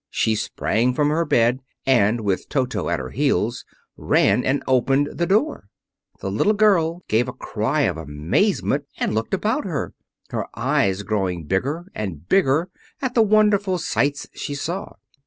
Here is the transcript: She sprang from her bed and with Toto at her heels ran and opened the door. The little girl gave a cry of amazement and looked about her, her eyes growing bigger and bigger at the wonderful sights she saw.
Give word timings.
She 0.09 0.33
sprang 0.33 0.95
from 0.95 1.09
her 1.11 1.25
bed 1.25 1.59
and 1.85 2.21
with 2.21 2.49
Toto 2.49 2.89
at 2.89 2.97
her 2.97 3.11
heels 3.11 3.65
ran 3.95 4.43
and 4.43 4.63
opened 4.65 5.09
the 5.15 5.27
door. 5.27 5.69
The 6.21 6.31
little 6.31 6.55
girl 6.55 7.03
gave 7.07 7.27
a 7.27 7.33
cry 7.33 7.81
of 7.81 7.97
amazement 7.97 8.85
and 8.97 9.13
looked 9.13 9.35
about 9.35 9.65
her, 9.65 9.93
her 10.31 10.47
eyes 10.57 11.03
growing 11.03 11.43
bigger 11.43 11.85
and 11.93 12.27
bigger 12.27 12.69
at 12.99 13.13
the 13.13 13.21
wonderful 13.21 13.77
sights 13.77 14.25
she 14.33 14.55
saw. 14.55 14.93